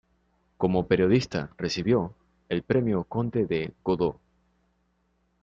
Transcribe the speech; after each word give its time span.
Como 0.57 0.87
periodista 0.87 1.51
recibió 1.59 2.15
el 2.49 2.63
premio 2.63 3.03
Conde 3.03 3.45
de 3.45 3.71
Godó. 3.83 4.19